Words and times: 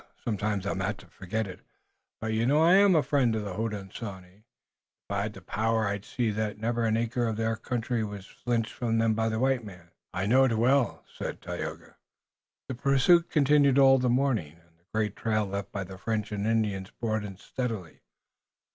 Sometimes 0.25 0.65
I'm 0.65 0.81
apt 0.81 1.01
to 1.01 1.05
forget 1.05 1.45
it, 1.45 1.59
but 2.19 2.33
you 2.33 2.47
know 2.47 2.63
I'm 2.63 2.95
a 2.95 3.03
friend 3.03 3.35
of 3.35 3.43
the 3.43 3.53
Hodenosaunee. 3.53 4.37
If 4.45 5.11
I 5.11 5.21
had 5.21 5.33
the 5.33 5.43
power 5.43 5.85
I'd 5.87 6.05
see 6.05 6.31
that 6.31 6.57
never 6.57 6.85
an 6.85 6.97
acre 6.97 7.27
of 7.27 7.37
their 7.37 7.55
country 7.55 8.03
was 8.03 8.25
filched 8.25 8.73
from 8.73 8.97
them 8.97 9.13
by 9.13 9.29
the 9.29 9.37
white 9.37 9.63
men." 9.63 9.91
"I 10.11 10.25
know 10.25 10.45
it 10.45 10.57
well, 10.57 11.05
Dagaeoga." 11.19 11.97
The 12.67 12.73
pursuit 12.73 13.29
continued 13.29 13.77
all 13.77 13.99
the 13.99 14.09
morning, 14.09 14.53
and 14.53 14.79
the 14.79 14.85
great 14.91 15.15
trail 15.15 15.45
left 15.45 15.71
by 15.71 15.83
the 15.83 15.99
French 15.99 16.31
and 16.31 16.47
Indians 16.47 16.89
broadened 16.89 17.37
steadily. 17.37 18.01